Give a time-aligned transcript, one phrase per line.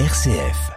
[0.00, 0.72] RCF.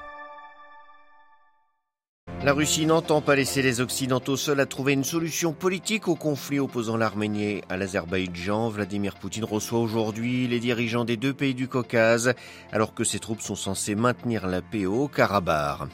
[2.44, 6.60] La Russie n'entend pas laisser les Occidentaux seuls à trouver une solution politique au conflit
[6.60, 8.70] opposant l'Arménie à l'Azerbaïdjan.
[8.70, 12.36] Vladimir Poutine reçoit aujourd'hui les dirigeants des deux pays du Caucase,
[12.72, 15.90] alors que ses troupes sont censées maintenir la paix au Karabakh.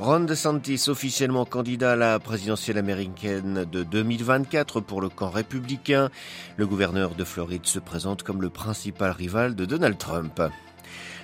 [0.00, 6.10] Ron DeSantis, officiellement candidat à la présidentielle américaine de 2024 pour le camp républicain,
[6.56, 10.42] le gouverneur de Floride se présente comme le principal rival de Donald Trump.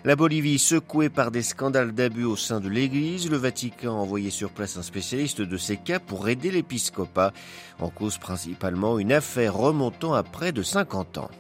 [0.05, 4.31] La Bolivie secouée par des scandales d'abus au sein de l'Église, le Vatican a envoyé
[4.31, 7.32] sur place un spécialiste de ces cas pour aider l'épiscopat,
[7.79, 11.31] en cause principalement une affaire remontant à près de 50 ans.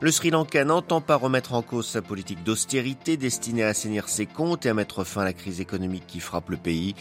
[0.00, 4.26] Le Sri Lanka n'entend pas remettre en cause sa politique d'austérité destinée à assainir ses
[4.26, 6.94] comptes et à mettre fin à la crise économique qui frappe le pays.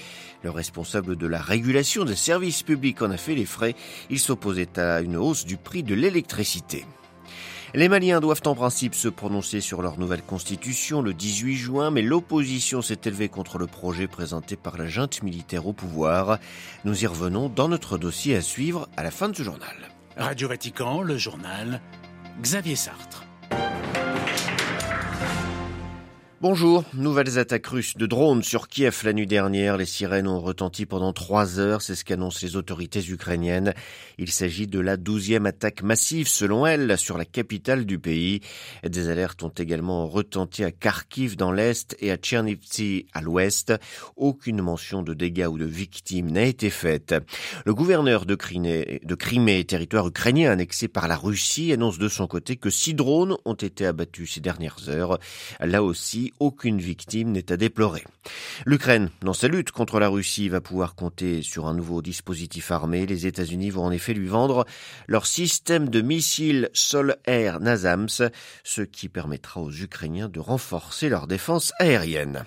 [0.44, 3.76] Le responsable de la régulation des services publics en a fait les frais.
[4.10, 6.86] Il s'opposait à une hausse du prix de l'électricité.
[7.76, 12.04] Les Maliens doivent en principe se prononcer sur leur nouvelle constitution le 18 juin, mais
[12.04, 16.38] l'opposition s'est élevée contre le projet présenté par la junte militaire au pouvoir.
[16.86, 19.76] Nous y revenons dans notre dossier à suivre à la fin de ce journal.
[20.18, 21.82] Radio Vatican, le journal
[22.44, 23.26] Xavier Sartre.
[26.44, 29.78] Bonjour, nouvelles attaques russes de drones sur Kiev la nuit dernière.
[29.78, 33.74] Les sirènes ont retenti pendant trois heures, c'est ce qu'annoncent les autorités ukrainiennes.
[34.18, 38.42] Il s'agit de la douzième attaque massive, selon elles, sur la capitale du pays.
[38.86, 43.74] Des alertes ont également retenti à Kharkiv dans l'est et à Tchernivtsi à l'ouest.
[44.18, 47.16] Aucune mention de dégâts ou de victimes n'a été faite.
[47.66, 52.28] Le gouverneur de Crimée, de Crimée, territoire ukrainien annexé par la Russie, annonce de son
[52.28, 55.20] côté que six drones ont été abattus ces dernières heures.
[55.62, 58.04] Là aussi, aucune victime n'est à déplorer.
[58.66, 63.06] L'Ukraine, dans sa lutte contre la Russie, va pouvoir compter sur un nouveau dispositif armé.
[63.06, 64.66] Les États-Unis vont en effet lui vendre
[65.08, 68.30] leur système de missiles sol-air NASAMS,
[68.64, 72.46] ce qui permettra aux Ukrainiens de renforcer leur défense aérienne.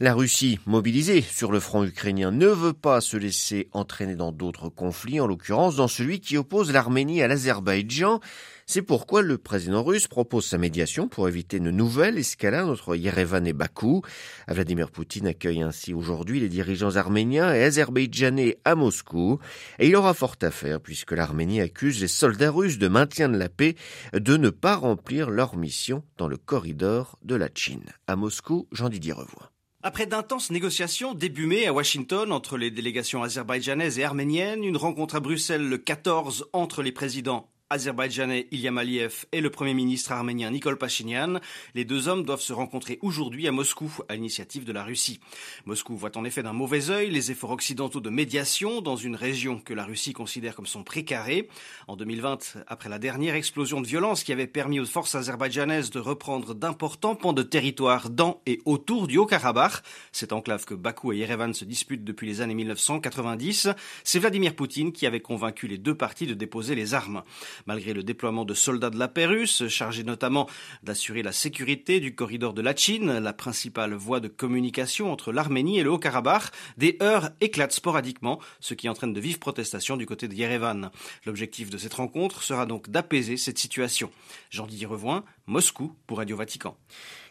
[0.00, 4.68] La Russie, mobilisée sur le front ukrainien, ne veut pas se laisser entraîner dans d'autres
[4.68, 8.20] conflits, en l'occurrence dans celui qui oppose l'Arménie à l'Azerbaïdjan.
[8.68, 13.46] C'est pourquoi le président russe propose sa médiation pour éviter une nouvelle escalade entre Yerevan
[13.46, 14.02] et Bakou.
[14.48, 19.38] Vladimir Poutine accueille ainsi aujourd'hui les dirigeants arméniens et azerbaïdjanais à Moscou.
[19.78, 23.38] Et il aura fort à faire puisque l'Arménie accuse les soldats russes de maintien de
[23.38, 23.76] la paix
[24.12, 27.86] de ne pas remplir leur mission dans le corridor de la Chine.
[28.08, 29.52] À Moscou, Jean-Didier Revoix.
[29.84, 35.14] Après d'intenses négociations début mai à Washington entre les délégations azerbaïdjanaises et arméniennes, une rencontre
[35.14, 40.50] à Bruxelles le 14 entre les présidents azerbaïdjanais Ilyam Aliyev et le Premier ministre arménien
[40.50, 41.40] Nikol Pachinian.
[41.74, 45.18] Les deux hommes doivent se rencontrer aujourd'hui à Moscou, à l'initiative de la Russie.
[45.64, 49.58] Moscou voit en effet d'un mauvais œil les efforts occidentaux de médiation dans une région
[49.58, 51.48] que la Russie considère comme son précaré.
[51.88, 55.98] En 2020, après la dernière explosion de violence qui avait permis aux forces azerbaïdjanaises de
[55.98, 61.18] reprendre d'importants pans de territoire dans et autour du Haut-Karabakh, cette enclave que Bakou et
[61.18, 63.70] Yerevan se disputent depuis les années 1990,
[64.04, 67.22] c'est Vladimir Poutine qui avait convaincu les deux parties de déposer les armes.
[67.66, 69.26] Malgré le déploiement de soldats de la paix
[69.68, 70.48] chargés notamment
[70.82, 75.78] d'assurer la sécurité du corridor de la Chine, la principale voie de communication entre l'Arménie
[75.78, 80.28] et le Haut-Karabakh, des heurts éclatent sporadiquement, ce qui entraîne de vives protestations du côté
[80.28, 80.90] de Yerevan.
[81.24, 84.10] L'objectif de cette rencontre sera donc d'apaiser cette situation.
[84.50, 86.76] Jean-Didier Revoin, Moscou pour Radio Vatican.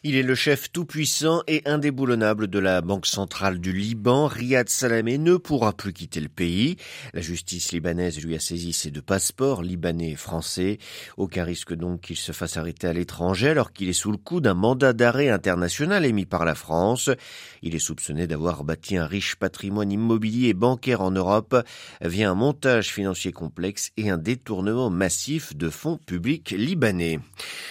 [0.08, 4.28] Il est le chef tout-puissant et indéboulonnable de la Banque centrale du Liban.
[4.28, 6.76] Riyad Salamé ne pourra plus quitter le pays.
[7.12, 10.78] La justice libanaise lui a saisi ses deux passeports, libanais et français.
[11.16, 14.40] Aucun risque donc qu'il se fasse arrêter à l'étranger alors qu'il est sous le coup
[14.40, 17.10] d'un mandat d'arrêt international émis par la France.
[17.62, 21.56] Il est soupçonné d'avoir bâti un riche patrimoine immobilier et bancaire en Europe
[22.00, 27.18] via un montage financier complexe et un détournement massif de fonds publics libanais.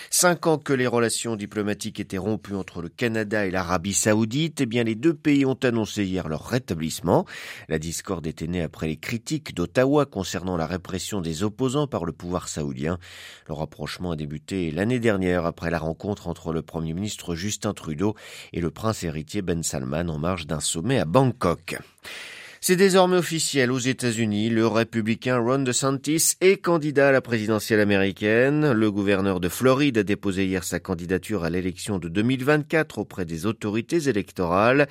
[0.09, 4.83] Cinq ans que les relations diplomatiques étaient entre le Canada et l'Arabie saoudite, eh bien
[4.83, 7.25] les deux pays ont annoncé hier leur rétablissement.
[7.69, 12.11] La discorde était née après les critiques d'Ottawa concernant la répression des opposants par le
[12.11, 12.97] pouvoir saoudien.
[13.47, 18.15] Le rapprochement a débuté l'année dernière après la rencontre entre le Premier ministre Justin Trudeau
[18.53, 21.77] et le prince héritier Ben Salman en marge d'un sommet à Bangkok.
[22.67, 24.49] C'est désormais officiel aux États-Unis.
[24.49, 28.71] Le républicain Ron DeSantis est candidat à la présidentielle américaine.
[28.71, 33.45] Le gouverneur de Floride a déposé hier sa candidature à l'élection de 2024 auprès des
[33.45, 34.87] autorités électorales.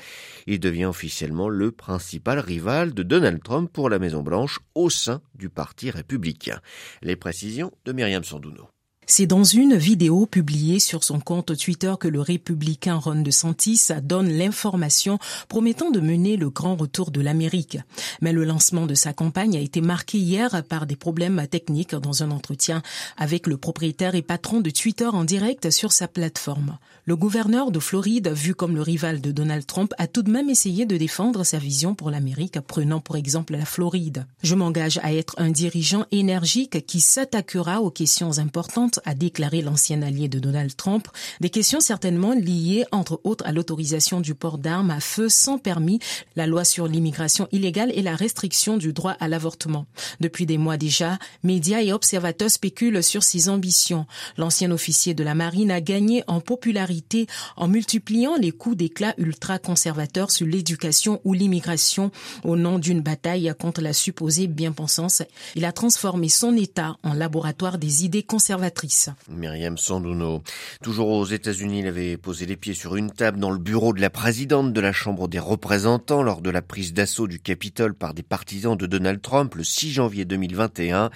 [0.47, 5.49] Il devient officiellement le principal rival de Donald Trump pour la Maison-Blanche au sein du
[5.49, 6.61] Parti républicain.
[7.03, 8.74] Les précisions de Myriam Sandouno.
[9.07, 14.31] C'est dans une vidéo publiée sur son compte Twitter que le républicain Ron DeSantis donne
[14.31, 15.19] l'information
[15.49, 17.79] promettant de mener le grand retour de l'Amérique.
[18.23, 22.23] Mais le lancement de sa campagne a été marqué hier par des problèmes techniques dans
[22.23, 22.83] un entretien
[23.19, 26.79] avec le propriétaire et patron de Twitter en direct sur sa plateforme.
[27.05, 30.49] Le gouverneur de Floride, vu comme le rival de Donald Trump, a tout de même
[30.49, 34.27] essayé de défendre sa vision pour l'Amérique, prenant pour exemple la Floride.
[34.43, 40.03] Je m'engage à être un dirigeant énergique qui s'attaquera aux questions importantes a déclaré l'ancien
[40.03, 41.09] allié de Donald Trump,
[41.41, 45.99] des questions certainement liées entre autres à l'autorisation du port d'armes à feu sans permis,
[46.37, 49.87] la loi sur l'immigration illégale et la restriction du droit à l'avortement.
[50.21, 54.07] Depuis des mois déjà, médias et observateurs spéculent sur ses ambitions.
[54.37, 57.27] L'ancien officier de la marine a gagné en popularité
[57.57, 62.11] en multipliant les coups d'éclat ultra-conservateurs sur l'éducation ou l'immigration
[62.45, 65.23] au nom d'une bataille contre la supposée bien-pensance.
[65.55, 68.84] Il a transformé son État en laboratoire des idées conservatrices
[69.29, 70.43] Myriam Sandouno.
[70.83, 74.01] Toujours aux États-Unis, il avait posé les pieds sur une table dans le bureau de
[74.01, 78.15] la présidente de la Chambre des représentants lors de la prise d'assaut du Capitole par
[78.15, 81.11] des partisans de Donald Trump le 6 janvier 2021.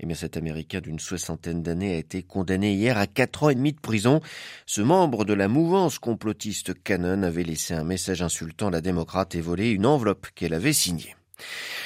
[0.00, 3.54] Eh bien, cet Américain d'une soixantaine d'années a été condamné hier à quatre ans et
[3.54, 4.20] demi de prison.
[4.66, 9.34] Ce membre de la mouvance complotiste Canon avait laissé un message insultant à la démocrate
[9.34, 11.15] et volé une enveloppe qu'elle avait signée.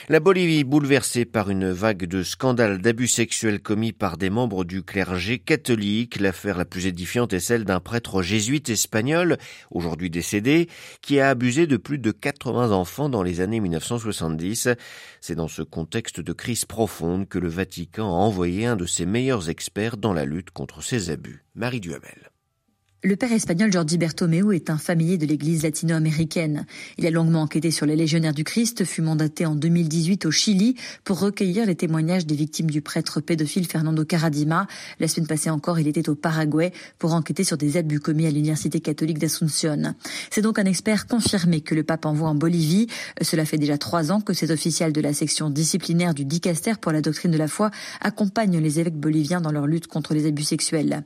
[0.09, 4.83] La Bolivie bouleversée par une vague de scandales d'abus sexuels commis par des membres du
[4.83, 6.19] clergé catholique.
[6.19, 9.39] L'affaire la plus édifiante est celle d'un prêtre jésuite espagnol,
[9.71, 10.69] aujourd'hui décédé,
[11.01, 14.71] qui a abusé de plus de 80 enfants dans les années 1970.
[15.21, 19.07] C'est dans ce contexte de crise profonde que le Vatican a envoyé un de ses
[19.07, 21.45] meilleurs experts dans la lutte contre ces abus.
[21.55, 22.31] Marie Duhamel.
[23.03, 26.67] Le père espagnol Jordi Bertomeu est un familier de l'église latino-américaine.
[26.99, 30.77] Il a longuement enquêté sur les légionnaires du Christ, fut mandaté en 2018 au Chili
[31.03, 34.67] pour recueillir les témoignages des victimes du prêtre pédophile Fernando Caradima.
[34.99, 38.31] La semaine passée encore, il était au Paraguay pour enquêter sur des abus commis à
[38.31, 39.95] l'université catholique d'Asunción.
[40.31, 42.87] C'est donc un expert confirmé que le pape envoie en Bolivie.
[43.23, 46.93] Cela fait déjà trois ans que cet officiel de la section disciplinaire du Dicaster pour
[46.93, 47.71] la doctrine de la foi
[48.03, 51.03] accompagne les évêques boliviens dans leur lutte contre les abus sexuels.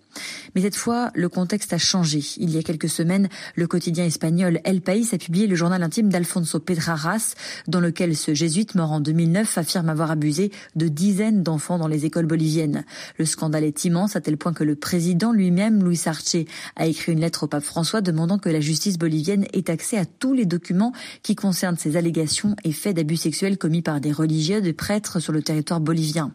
[0.57, 2.21] Mais cette fois, le contexte a changé.
[2.39, 6.09] Il y a quelques semaines, le quotidien espagnol El País a publié le journal intime
[6.09, 7.35] d'Alfonso Pedraras,
[7.69, 12.07] dans lequel ce jésuite mort en 2009 affirme avoir abusé de dizaines d'enfants dans les
[12.07, 12.85] écoles boliviennes.
[13.19, 16.37] Le scandale est immense à tel point que le président lui-même, Luis Arce,
[16.77, 20.07] a écrit une lettre au pape François demandant que la justice bolivienne ait accès à
[20.07, 20.93] tous les documents
[21.23, 25.33] qui concernent ces allégations et faits d'abus sexuels commis par des religieux, des prêtres sur
[25.33, 26.33] le territoire bolivien.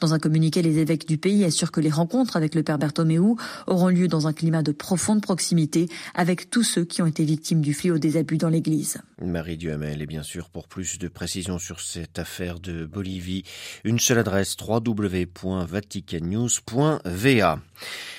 [0.00, 3.20] Dans un communiqué, les évêques du pays assurent que les rencontres avec le père Bertomeu
[3.66, 7.60] auront lieu dans un climat de profonde proximité avec tous ceux qui ont été victimes
[7.60, 8.98] du fléau des abus dans l'Église.
[9.22, 13.44] Marie Duhamel, et bien sûr, pour plus de précisions sur cette affaire de Bolivie,
[13.84, 17.60] une seule adresse www.vaticannews.va.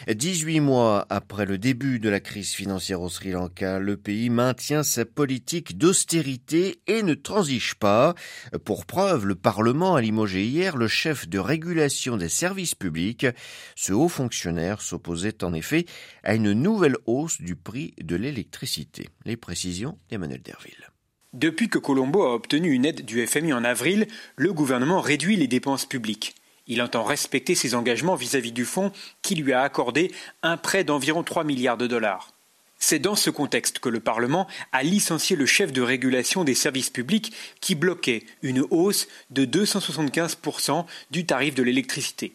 [0.07, 4.83] 18 mois après le début de la crise financière au Sri Lanka, le pays maintient
[4.83, 8.15] sa politique d'austérité et ne transige pas.
[8.63, 13.27] Pour preuve, le Parlement a limogé hier le chef de régulation des services publics.
[13.75, 15.85] Ce haut fonctionnaire s'opposait en effet
[16.23, 19.09] à une nouvelle hausse du prix de l'électricité.
[19.25, 20.91] Les précisions d'Emmanuel Derville.
[21.33, 25.47] Depuis que Colombo a obtenu une aide du FMI en avril, le gouvernement réduit les
[25.47, 26.35] dépenses publiques.
[26.67, 28.91] Il entend respecter ses engagements vis-à-vis du fonds
[29.21, 30.11] qui lui a accordé
[30.43, 32.33] un prêt d'environ 3 milliards de dollars.
[32.79, 36.89] C'est dans ce contexte que le Parlement a licencié le chef de régulation des services
[36.89, 37.31] publics
[37.61, 42.33] qui bloquait une hausse de 275% du tarif de l'électricité.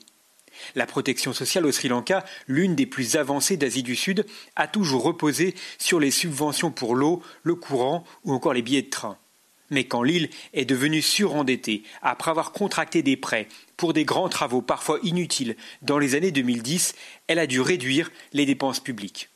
[0.75, 4.27] La protection sociale au Sri Lanka, l'une des plus avancées d'Asie du Sud,
[4.57, 8.91] a toujours reposé sur les subventions pour l'eau, le courant ou encore les billets de
[8.91, 9.19] train.
[9.71, 14.63] Mais quand l'île est devenue surendettée, après avoir contracté des prêts pour des grands travaux
[14.63, 16.95] parfois inutiles dans les années 2010,
[17.27, 19.29] elle a dû réduire les dépenses publiques.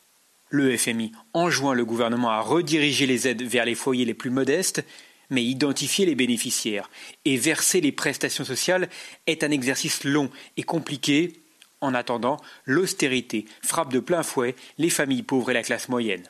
[0.49, 4.83] Le FMI enjoint le gouvernement à rediriger les aides vers les foyers les plus modestes,
[5.31, 6.91] mais identifier les bénéficiaires
[7.25, 8.89] et verser les prestations sociales
[9.25, 11.33] est un exercice long et compliqué.
[11.79, 16.27] En attendant, l'austérité frappe de plein fouet les familles pauvres et la classe moyenne.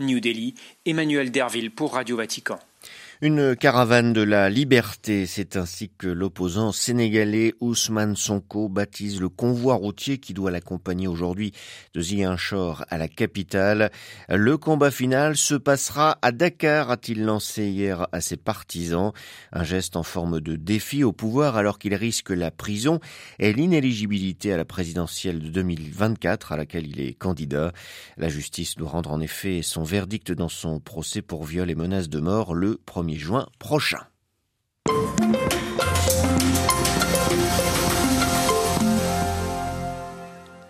[0.00, 0.54] New Delhi,
[0.86, 2.58] Emmanuel Derville pour Radio Vatican.
[3.22, 9.76] Une caravane de la liberté, c'est ainsi que l'opposant sénégalais Ousmane Sonko baptise le convoi
[9.76, 11.52] routier qui doit l'accompagner aujourd'hui
[11.94, 13.92] de Ziguinchor à la capitale.
[14.28, 19.12] Le combat final se passera à Dakar, a-t-il lancé hier à ses partisans.
[19.52, 22.98] Un geste en forme de défi au pouvoir alors qu'il risque la prison
[23.38, 27.72] et l'inéligibilité à la présidentielle de 2024 à laquelle il est candidat.
[28.16, 32.08] La justice doit rendre en effet son verdict dans son procès pour viol et menace
[32.08, 33.98] de mort le 1er juin prochain.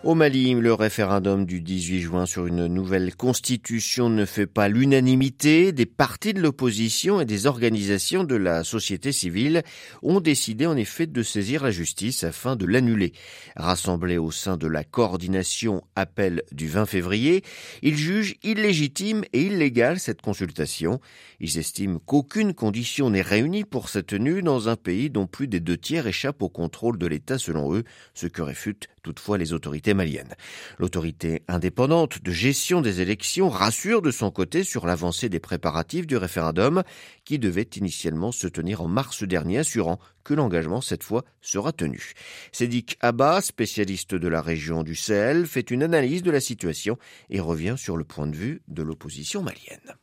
[0.04, 5.72] Au Mali, le référendum du 18 juin sur une nouvelle constitution ne fait pas l'unanimité.
[5.72, 9.62] Des partis de l'opposition et des organisations de la société civile
[10.02, 13.14] ont décidé en effet de saisir la justice afin de l'annuler.
[13.56, 17.42] Rassemblés au sein de la coordination appel du 20 février,
[17.80, 21.00] ils jugent illégitime et illégale cette consultation.
[21.40, 25.60] Ils estiment qu'aucune condition n'est réunie pour sa tenue dans un pays dont plus des
[25.60, 29.94] deux tiers échappent au contrôle de l'État selon eux, ce que réfutent toutefois les autorités
[29.94, 30.34] malienne.
[30.78, 36.16] L'autorité indépendante de gestion des élections rassure de son côté sur l'avancée des préparatifs du
[36.16, 36.82] référendum
[37.24, 42.14] qui devait initialement se tenir en mars dernier, assurant que l'engagement cette fois sera tenu.
[42.50, 47.40] Sédic Abba, spécialiste de la région du Sahel, fait une analyse de la situation et
[47.40, 49.94] revient sur le point de vue de l'opposition malienne.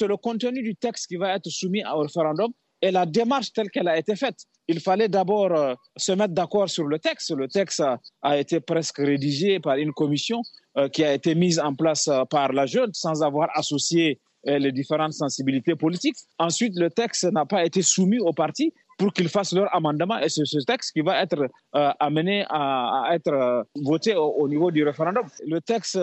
[0.00, 3.88] Le contenu du texte qui va être soumis au référendum et la démarche telle qu'elle
[3.88, 4.38] a été faite.
[4.68, 7.34] Il fallait d'abord euh, se mettre d'accord sur le texte.
[7.34, 7.82] Le texte
[8.22, 10.42] a, été presque rédigé par une commission
[10.76, 14.70] euh, qui a été mise en place euh, par la jeune sans avoir associé les
[14.70, 16.16] différentes sensibilités politiques.
[16.38, 20.28] Ensuite, le texte n'a pas été soumis aux partis pour qu'ils fassent leur amendement et
[20.28, 25.24] c'est ce texte qui va être amené à, être voté au, au, niveau du référendum.
[25.44, 25.98] Le texte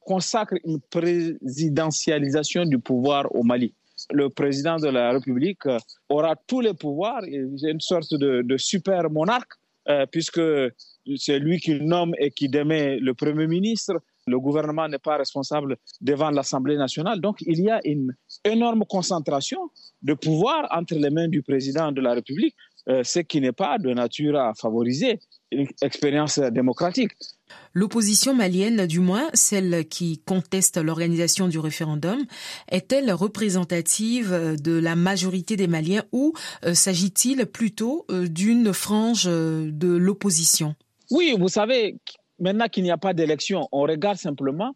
[0.00, 3.72] consacre une présidentialisation du pouvoir au Mali
[4.10, 9.52] le président de la République euh, aura tous les pouvoirs, une sorte de, super monarque,
[9.88, 10.40] euh, puisque
[11.16, 13.94] c'est lui qui nomme et qui démet le Premier ministre.
[14.26, 17.20] Le gouvernement n'est pas responsable devant l'Assemblée nationale.
[17.20, 18.12] Donc, il y a une
[18.44, 19.70] énorme concentration
[20.02, 22.56] de pouvoir entre les mains du président de la République,
[22.88, 25.20] euh, ce qui n'est pas de nature à favoriser
[25.52, 27.12] une expérience démocratique.
[27.74, 32.24] L'opposition malienne, du moins celle qui conteste l'organisation du référendum,
[32.70, 36.32] est-elle représentative de la majorité des Maliens ou
[36.64, 40.74] euh, s'agit-il plutôt euh, d'une frange euh, de l'opposition?
[41.10, 41.96] Oui, vous savez,
[42.40, 44.74] maintenant qu'il n'y a pas d'élection, on regarde simplement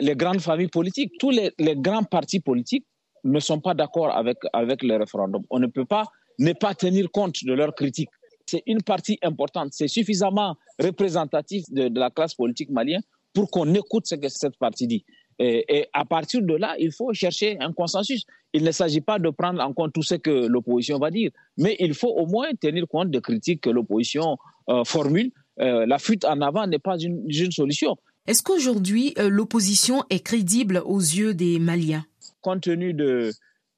[0.00, 1.12] les grandes familles politiques.
[1.20, 2.86] Tous les, les grands partis politiques
[3.22, 5.42] ne sont pas d'accord avec, avec le référendum.
[5.50, 6.04] On ne peut pas
[6.38, 8.10] ne pas tenir compte de leurs critiques
[8.46, 14.06] c'est une partie importante, c'est suffisamment représentatif de, la classe politique malienne pour qu'on écoute
[14.06, 15.04] ce que cette partie dit.
[15.38, 18.24] Et, à partir de là, il faut chercher un consensus.
[18.54, 21.76] Il ne s'agit pas de prendre en compte tout ce que l'opposition va dire, mais
[21.78, 24.38] il faut au moins tenir compte des critiques que l'opposition
[24.70, 25.30] euh, formule.
[25.60, 27.96] Euh, la fuite en avant n'est pas une, solution.
[28.26, 32.06] Est-ce qu'aujourd'hui, euh, l'opposition est crédible aux yeux des Maliens?
[32.40, 33.30] Compte tenu de,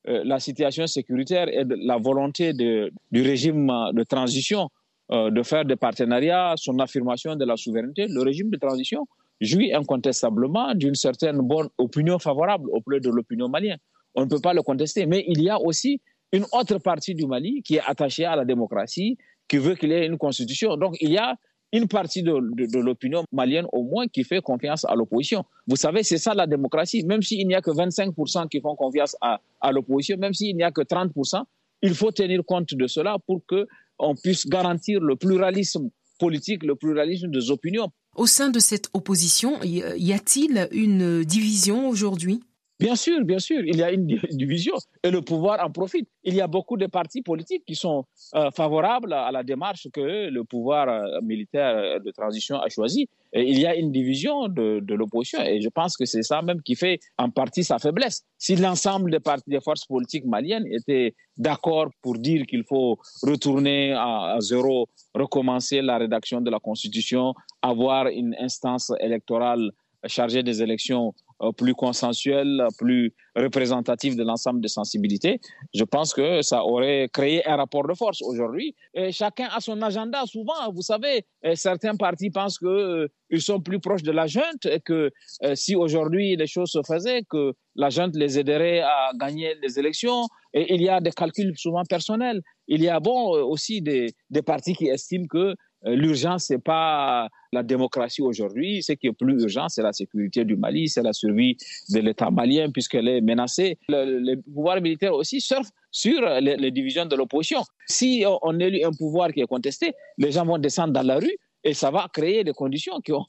[0.04, 4.70] la situation sécuritaire et la volonté du régime de transition
[5.10, 9.06] euh, de faire des partenariats, son affirmation de la souveraineté, le régime de transition
[9.40, 13.78] jouit incontestablement d'une certaine bonne opinion favorable auprès de l'opinion malienne.
[14.14, 17.26] On ne peut pas le contester, mais il y a aussi une autre partie du
[17.26, 19.16] Mali qui est attachée à la démocratie,
[19.48, 20.76] qui veut qu'il y ait une constitution.
[20.76, 21.36] Donc il y a
[21.72, 22.32] une partie de,
[22.78, 25.44] l'opinion malienne au moins qui fait confiance à l'opposition.
[25.66, 27.04] Vous savez, c'est ça la démocratie.
[27.04, 30.62] Même s'il n'y a que 25% qui font confiance à, à l'opposition, même s'il n'y
[30.62, 31.42] a que 30%,
[31.82, 37.30] il faut tenir compte de cela pour qu'on puisse garantir le pluralisme politique, le pluralisme
[37.30, 37.90] des opinions.
[38.16, 42.40] Au sein de cette opposition, y a-t-il une division aujourd'hui?
[42.80, 46.08] Bien sûr, bien sûr, il y a une division et le pouvoir en profite.
[46.22, 48.04] Il y a beaucoup de partis politiques qui sont
[48.36, 53.08] euh, favorables à la démarche que le pouvoir euh, militaire euh, de transition a choisi.
[53.32, 56.62] Et il y a une division de, l'opposition et je pense que c'est ça même
[56.62, 58.22] qui fait en partie sa faiblesse.
[58.38, 63.92] Si l'ensemble des partis, des forces politiques maliennes étaient d'accord pour dire qu'il faut retourner
[63.92, 69.72] à, zéro, recommencer la rédaction de la Constitution, avoir une instance électorale
[70.06, 71.12] chargée des élections
[71.56, 75.40] plus consensuel, plus représentatif de l'ensemble des sensibilités,
[75.74, 78.74] je pense que ça aurait créé un rapport de force aujourd'hui.
[79.10, 80.24] Chacun a son agenda.
[80.26, 84.80] Souvent, vous savez, certains partis pensent qu'ils euh, sont plus proches de la junte et
[84.80, 85.10] que
[85.44, 89.78] euh, si aujourd'hui les choses se faisaient, que la junte les aiderait à gagner les
[89.78, 90.26] élections.
[90.54, 92.40] Et il y a des calculs souvent personnels.
[92.66, 94.14] Il y a bon aussi des,
[94.44, 95.54] partis qui estiment que
[95.84, 98.82] l'urgence, c'est pas la démocratie aujourd'hui.
[98.82, 101.56] Ce qui est plus urgent, c'est la sécurité du Mali, c'est la survie
[101.90, 103.78] de l'État malien puisqu'elle est menacée.
[103.88, 107.62] Le, les pouvoirs militaires aussi surfent sur les, divisions de l'opposition.
[107.86, 111.36] Si on, élit un pouvoir qui est contesté, les gens vont descendre dans la rue
[111.64, 113.24] et ça va créer des conditions qui ont,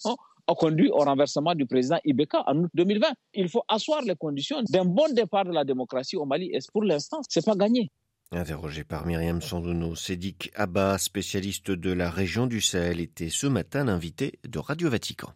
[0.57, 3.07] conduit au renversement du président Ibeka en août 2020.
[3.35, 6.83] Il faut asseoir les conditions d'un bon départ de la démocratie au Mali et pour
[6.83, 7.91] l'instant, c'est pas gagné.
[8.31, 13.86] Interrogé par Myriam Sandono, Sédic Abba, spécialiste de la région du Sahel, était ce matin
[13.86, 15.33] l'invité de Radio Vatican.